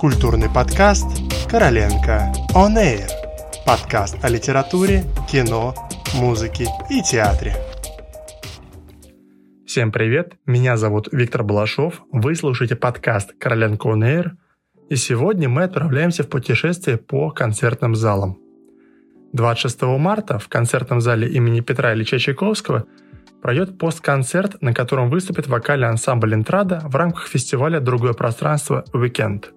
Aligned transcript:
Культурный 0.00 0.48
подкаст 0.48 1.06
«Короленко 1.50 2.32
On 2.54 2.74
Air». 2.74 3.06
Подкаст 3.66 4.16
о 4.24 4.30
литературе, 4.30 5.04
кино, 5.30 5.74
музыке 6.14 6.68
и 6.88 7.02
театре. 7.02 7.54
Всем 9.66 9.92
привет, 9.92 10.38
меня 10.46 10.78
зовут 10.78 11.10
Виктор 11.12 11.44
Балашов, 11.44 12.00
вы 12.10 12.34
слушаете 12.34 12.76
подкаст 12.76 13.34
«Короленко 13.38 13.90
On 13.90 14.00
Air», 14.00 14.30
и 14.88 14.96
сегодня 14.96 15.50
мы 15.50 15.64
отправляемся 15.64 16.22
в 16.22 16.30
путешествие 16.30 16.96
по 16.96 17.30
концертным 17.30 17.94
залам. 17.94 18.38
26 19.34 19.82
марта 19.82 20.38
в 20.38 20.48
концертном 20.48 21.02
зале 21.02 21.28
имени 21.28 21.60
Петра 21.60 21.92
Ильича 21.92 22.18
Чайковского– 22.18 22.86
пройдет 23.42 23.78
постконцерт, 23.78 24.62
на 24.62 24.72
котором 24.72 25.10
выступит 25.10 25.46
вокальный 25.46 25.88
ансамбль 25.88 26.34
«Интрада» 26.34 26.80
в 26.84 26.94
рамках 26.94 27.26
фестиваля 27.26 27.80
«Другое 27.80 28.12
пространство. 28.12 28.84
Уикенд». 28.92 29.52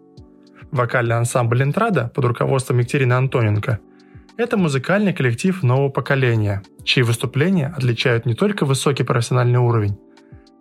Вокальный 0.74 1.18
ансамбль 1.18 1.62
«Интрада» 1.62 2.12
под 2.16 2.26
руководством 2.26 2.80
Екатерины 2.80 3.14
Антоненко– 3.14 3.80
это 4.38 4.58
музыкальный 4.58 5.14
коллектив 5.14 5.62
нового 5.62 5.90
поколения, 5.90 6.64
чьи 6.84 7.04
выступления 7.04 7.68
отличают 7.78 8.26
не 8.26 8.34
только 8.34 8.66
высокий 8.66 9.04
профессиональный 9.04 9.60
уровень, 9.60 10.00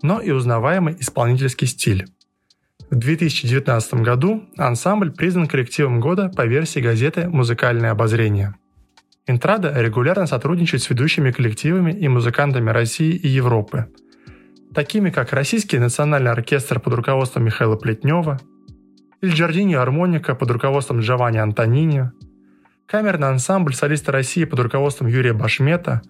но 0.03 0.20
и 0.20 0.30
узнаваемый 0.30 0.97
исполнительский 1.01 1.67
стиль. 1.67 2.05
В 2.91 2.97
2019 2.97 3.95
году 4.03 4.45
ансамбль 4.59 5.12
признан 5.12 5.47
коллективом 5.47 5.98
года 5.98 6.29
по 6.29 6.45
версии 6.45 6.81
газеты 6.81 7.31
«Музыкальное 7.31 7.91
обозрение». 7.91 8.55
Интрада 9.27 9.73
регулярно 9.81 10.27
сотрудничает 10.27 10.83
с 10.83 10.91
ведущими 10.91 11.31
коллективами 11.31 11.91
и 11.91 12.06
музыкантами 12.09 12.69
России 12.69 13.15
и 13.15 13.29
Европы, 13.29 13.87
такими 14.75 15.09
как 15.09 15.33
Российский 15.33 15.79
национальный 15.79 16.33
оркестр 16.33 16.81
под 16.81 16.92
руководством 16.92 17.45
Михаила 17.45 17.77
Плетнева, 17.77 18.39
Ильджардини 19.23 19.75
Армоника 19.75 20.35
под 20.35 20.51
руководством 20.51 20.99
Джованни 20.99 21.39
Антонини, 21.39 22.11
камерный 22.87 23.28
ансамбль 23.28 23.73
солиста 23.73 24.11
России 24.11 24.45
под 24.45 24.59
руководством 24.59 25.06
Юрия 25.06 25.33
Башмета, 25.33 26.03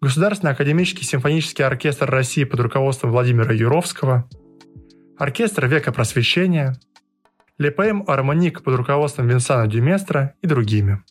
Государственный 0.00 0.52
академический 0.52 1.04
симфонический 1.04 1.64
оркестр 1.64 2.10
России 2.10 2.42
под 2.42 2.58
руководством 2.58 3.12
Владимира 3.12 3.54
Юровского, 3.54 4.28
оркестр 5.16 5.66
Века 5.66 5.92
Просвещения, 5.92 6.74
ЛПМ 7.60 8.02
«Армоник» 8.08 8.62
под 8.64 8.74
руководством 8.74 9.28
Винсана 9.28 9.68
Дюместра 9.68 10.34
и 10.42 10.48
другими. 10.48 11.04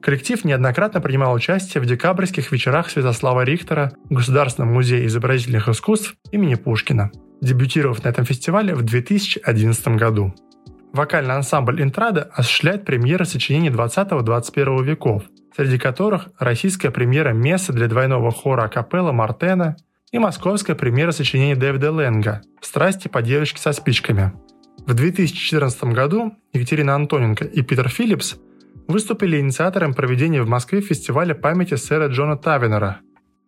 Коллектив 0.00 0.42
неоднократно 0.46 1.02
принимал 1.02 1.34
участие 1.34 1.82
в 1.82 1.86
декабрьских 1.86 2.52
вечерах 2.52 2.88
Святослава 2.88 3.42
Рихтера 3.42 3.92
в 4.08 4.14
Государственном 4.14 4.72
музее 4.72 5.04
изобразительных 5.06 5.68
искусств 5.68 6.14
имени 6.30 6.54
Пушкина, 6.54 7.10
дебютировав 7.42 8.02
на 8.04 8.08
этом 8.08 8.24
фестивале 8.24 8.74
в 8.74 8.82
2011 8.82 9.88
году. 9.88 10.34
Вокальный 10.94 11.34
ансамбль 11.34 11.82
«Интрада» 11.82 12.30
осуществляет 12.32 12.86
премьеры 12.86 13.26
сочинений 13.26 13.68
20-21 13.68 14.82
веков, 14.82 15.24
среди 15.54 15.78
которых 15.78 16.28
российская 16.38 16.90
премьера 16.90 17.32
«Месса 17.32 17.74
для 17.74 17.88
двойного 17.88 18.30
хора 18.30 18.68
капелла 18.68 19.12
Мартена» 19.12 19.76
и 20.10 20.18
московская 20.18 20.74
премьера 20.74 21.10
сочинений 21.12 21.54
Дэвида 21.54 21.90
Ленга 21.90 22.40
«Страсти 22.62 23.08
по 23.08 23.20
девочке 23.20 23.60
со 23.60 23.72
спичками». 23.72 24.32
В 24.86 24.94
2014 24.94 25.84
году 25.84 26.32
Екатерина 26.54 26.94
Антоненко 26.94 27.44
и 27.44 27.62
Питер 27.62 27.88
Филлипс– 27.88 28.36
выступили 28.88 29.38
инициатором 29.38 29.94
проведения 29.94 30.42
в 30.42 30.48
Москве 30.48 30.80
фестиваля 30.80 31.34
памяти 31.34 31.74
сэра 31.74 32.08
Джона 32.08 32.36
Тавинера. 32.36 33.00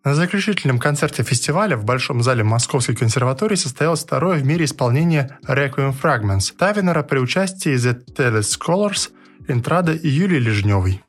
На 0.05 0.13
заключительном 0.13 0.77
концерте 0.77 1.23
фестиваля 1.23 1.75
в 1.77 1.83
Большом 1.83 2.21
зале 2.21 2.43
Московской 2.43 2.95
консерватории 2.95 3.55
состоялось 3.55 4.03
второе 4.03 4.39
в 4.39 4.45
мире 4.45 4.65
исполнение 4.65 5.39
Requiem 5.47 5.95
Fragments 5.99 6.53
Тавинера 6.55 7.01
при 7.01 7.17
участии 7.17 7.73
The 7.73 8.05
Tele 8.15 8.41
Scholars, 8.41 9.09
Интрада 9.47 9.93
и 9.93 10.07
Юлии 10.07 10.37
Лежневой. 10.37 11.01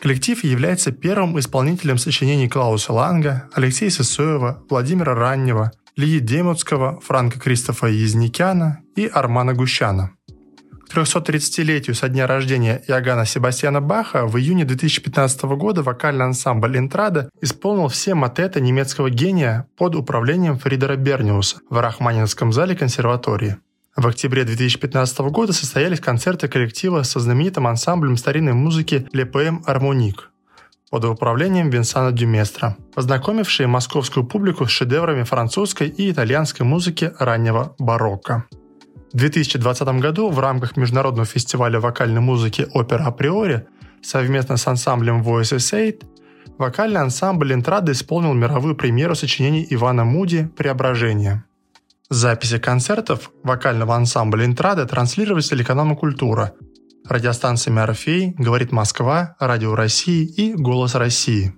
Коллектив 0.00 0.44
является 0.44 0.92
первым 0.92 1.36
исполнителем 1.40 1.98
сочинений 1.98 2.48
Клауса 2.48 2.92
Ланга, 2.92 3.48
Алексея 3.52 3.90
Сысоева, 3.90 4.62
Владимира 4.70 5.16
Раннего, 5.16 5.72
Лии 5.96 6.20
Демутского, 6.20 7.00
Франка 7.00 7.40
Кристофа 7.40 7.88
Язникяна 7.88 8.78
и 8.94 9.06
Армана 9.06 9.54
Гущана– 9.54 10.12
330-летию 10.92 11.94
со 11.94 12.08
дня 12.08 12.26
рождения 12.26 12.82
Иоганна 12.88 13.24
Себастьяна 13.24 13.80
Баха 13.80 14.26
в 14.26 14.38
июне 14.38 14.64
2015 14.64 15.42
года 15.42 15.82
вокальный 15.82 16.24
ансамбль 16.24 16.78
«Интрада» 16.78 17.30
исполнил 17.40 17.88
все 17.88 18.14
мотеты 18.14 18.60
немецкого 18.60 19.10
гения 19.10 19.66
под 19.76 19.96
управлением 19.96 20.58
Фридера 20.58 20.96
Берниуса 20.96 21.58
в 21.70 21.80
Рахманинском 21.80 22.52
зале 22.52 22.76
консерватории. 22.76 23.56
В 23.96 24.06
октябре 24.08 24.44
2015 24.44 25.18
года 25.30 25.52
состоялись 25.52 26.00
концерты 26.00 26.48
коллектива 26.48 27.02
со 27.04 27.20
знаменитым 27.20 27.66
ансамблем 27.66 28.16
старинной 28.16 28.54
музыки 28.54 29.06
«Лепм 29.12 29.62
Армоник» 29.66 30.30
под 30.90 31.04
управлением 31.04 31.70
Винсана 31.70 32.12
Дюместра, 32.12 32.76
познакомившие 32.94 33.66
московскую 33.66 34.26
публику 34.26 34.66
с 34.66 34.70
шедеврами 34.70 35.22
французской 35.22 35.88
и 35.88 36.10
итальянской 36.10 36.66
музыки 36.66 37.12
раннего 37.18 37.74
барокко. 37.78 38.46
В 39.14 39.16
2020 39.16 40.00
году 40.00 40.28
в 40.28 40.40
рамках 40.40 40.76
международного 40.76 41.24
фестиваля 41.24 41.78
вокальной 41.78 42.20
музыки 42.20 42.66
«Опера 42.74 43.04
априори» 43.04 43.64
совместно 44.02 44.56
с 44.56 44.66
ансамблем 44.66 45.22
Voices 45.22 45.70
8 45.70 45.98
вокальный 46.58 47.00
ансамбль 47.00 47.52
«Интрада» 47.52 47.92
исполнил 47.92 48.32
мировую 48.32 48.74
премьеру 48.74 49.14
сочинений 49.14 49.64
Ивана 49.70 50.04
Муди 50.04 50.50
«Преображение». 50.56 51.44
Записи 52.10 52.58
концертов 52.58 53.30
вокального 53.44 53.94
ансамбля 53.94 54.46
«Интрада» 54.46 54.84
транслировались 54.84 55.50
телеканалом 55.50 55.94
«Культура», 55.94 56.54
радиостанциями 57.08 57.82
«Орфей», 57.82 58.34
«Говорит 58.36 58.72
Москва», 58.72 59.36
«Радио 59.38 59.76
России» 59.76 60.24
и 60.24 60.54
«Голос 60.54 60.96
России». 60.96 61.54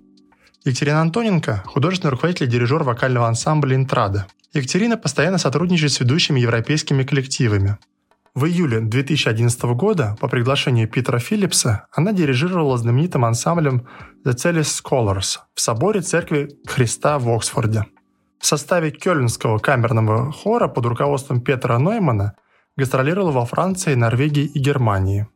Екатерина 0.67 1.01
Антоненко– 1.01 1.63
художественный 1.67 2.11
руководитель 2.11 2.49
и 2.49 2.51
дирижер 2.51 2.83
вокального 2.83 3.29
ансамбля 3.29 3.77
«Интрада». 3.77 4.27
Екатерина 4.57 4.97
постоянно 4.97 5.39
сотрудничает 5.39 5.93
с 5.93 6.01
ведущими 6.01 6.41
европейскими 6.41 7.03
коллективами. 7.03 7.79
В 8.35 8.47
июле 8.47 8.81
2011 8.81 9.63
года 9.75 10.17
по 10.21 10.29
приглашению 10.29 10.89
Питера 10.89 11.19
Филлипса 11.19 11.87
она 11.93 12.13
дирижировала 12.13 12.77
знаменитым 12.77 13.25
ансамблем 13.25 13.87
The 14.25 14.35
Celis 14.35 14.83
Scholars 14.83 15.39
в 15.55 15.61
соборе 15.61 16.01
Церкви 16.01 16.51
Христа 16.67 17.19
в 17.19 17.29
Оксфорде. 17.31 17.85
В 18.39 18.47
составе 18.47 18.91
Кёльнского 18.91 19.59
камерного 19.59 20.33
хора 20.33 20.69
под 20.69 20.87
руководством 20.87 21.41
Петра 21.41 21.79
Ноймана 21.79 22.35
гастролировала 22.77 23.31
во 23.31 23.47
Франции, 23.47 23.95
Норвегии 23.95 24.45
и 24.45 24.59
Германии. 24.59 25.27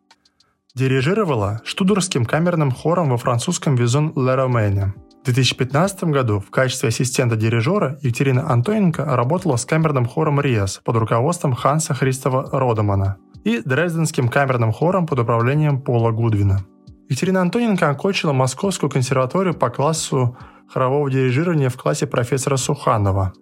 Дирижировала 0.75 1.60
штудорским 1.64 2.25
камерным 2.25 2.70
хором 2.70 3.10
во 3.10 3.16
французском 3.16 3.75
Визон 3.76 4.12
Ле 4.16 4.34
Ромейне– 4.34 4.94
в 5.20 5.25
2015 5.25 6.04
году 6.04 6.41
в 6.41 6.50
качестве 6.50 6.88
ассистента 6.88 7.36
дирижера 7.36 7.98
Екатерина 8.00 8.50
Антоненко 8.50 9.04
работала 9.04 9.56
с 9.56 9.66
камерным 9.66 10.06
хором 10.06 10.41
«Риас» 10.41 10.81
под 10.82 10.97
руководством 10.97 11.53
Ханса 11.53 11.92
Христова 11.92 12.48
Родемана 12.50 13.19
и 13.44 13.60
Дрезденским 13.62 14.31
камерным 14.31 14.72
хором 14.72 15.06
под 15.06 15.19
управлением 15.19 15.82
Пола 15.82 16.10
Гудвина. 16.10 16.64
Екатерина 17.10 17.42
Антоненко 17.42 17.91
окончила 17.91 18.32
Московскую 18.32 18.88
консерваторию 18.88 19.53
по 19.53 19.69
классу 19.69 20.38
хорового 20.72 21.10
дирижирования 21.10 21.69
в 21.69 21.76
классе 21.76 22.06
профессора 22.06 22.56
Суханова, 22.56 23.34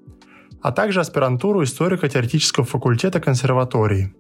а 0.61 0.73
также 0.73 0.99
аспирантуру 0.99 1.63
историко-теоретического 1.63 2.67
факультета 2.67 3.21
консерватории. 3.21 4.13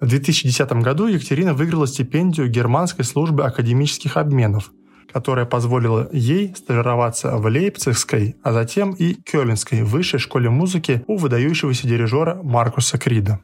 В 0.00 0.06
2010 0.06 0.72
году 0.74 1.08
Екатерина 1.08 1.54
выиграла 1.54 1.88
стипендию 1.88 2.48
Германской 2.48 3.04
службы 3.04 3.44
академических 3.44 4.16
обменов– 4.16 4.70
которая 5.12 5.46
позволила 5.46 6.08
ей 6.12 6.54
стажироваться 6.54 7.36
в 7.36 7.46
Лейпцигской, 7.46 8.36
а 8.42 8.52
затем 8.52 8.92
и 8.92 9.14
Кёльнской 9.14 9.82
высшей 9.82 10.18
школе 10.18 10.50
музыки 10.50 11.04
у 11.06 11.16
выдающегося 11.16 11.86
дирижера 11.86 12.40
Маркуса 12.42 12.98
Крида. 12.98 13.40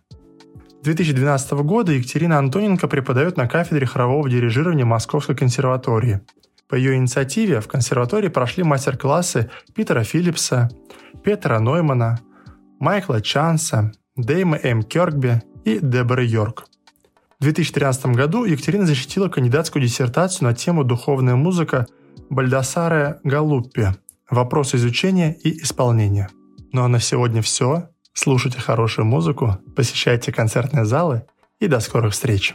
С 0.81 0.85
2012 0.85 1.53
года 1.53 1.93
Екатерина 1.93 2.39
Антоненко 2.39 2.87
преподает 2.87 3.37
на 3.37 3.49
кафедре 3.49 3.87
хорового 3.87 4.29
дирижирования 4.31 4.85
Московской 4.85 5.35
консерватории. 5.35 6.21
По 6.69 6.75
ее 6.75 6.97
инициативе 6.97 7.61
в 7.61 7.69
консерватории 7.69 8.29
прошли 8.29 8.63
мастер-классы 8.63 9.51
Питера 9.75 10.03
Филлипса, 10.03 10.71
Петра 11.25 11.59
Ноймана, 11.61 12.21
Майкла 12.79 13.21
Чанса, 13.21 13.93
Дэйма 14.17 14.59
М. 14.63 14.83
Кёркби 14.83 15.43
и 15.65 15.79
Деборы 15.81 16.25
Йорк– 16.25 16.67
в 17.39 17.43
2013 17.43 18.07
году 18.07 18.45
Екатерина 18.45 18.87
защитила 18.87 19.29
кандидатскую 19.29 19.83
диссертацию 19.83 20.49
на 20.49 20.55
тему 20.55 20.85
«Духовная 20.85 21.37
музыка» 21.37 21.87
Бальдасаре 22.31 23.21
Галуппи 23.25 23.95
«Вопрос 24.31 24.75
изучения 24.75 25.35
и 25.35 25.63
исполнения». 25.63 26.31
Ну 26.73 26.83
а 26.83 26.89
на 26.89 26.99
сегодня 26.99 27.43
все. 27.43 27.91
Слушайте 28.15 28.59
хорошую 28.59 29.05
музыку, 29.05 29.59
посещайте 29.77 30.33
концертные 30.33 30.87
залы 30.87 31.25
и 31.61 31.69
до 31.69 31.81
скорых 31.81 32.15
встреч! 32.15 32.55